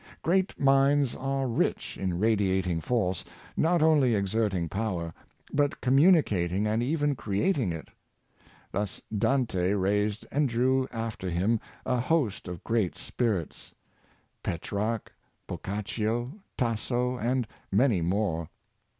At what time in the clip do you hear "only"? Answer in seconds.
3.83-4.15